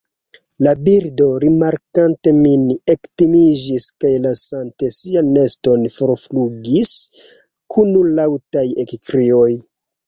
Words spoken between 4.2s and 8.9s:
lasante sian neston forflugis kun laŭtaj